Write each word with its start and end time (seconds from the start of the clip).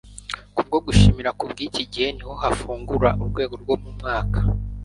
kubwo 0.55 0.77
gushimira 0.85 1.29
kubwiki 1.39 1.81
gihe 1.93 2.07
niho 2.15 2.33
hafungura 2.41 3.09
urwego 3.21 3.53
rwo 3.61 3.75
mu 3.81 3.89
mwuka 3.97 4.39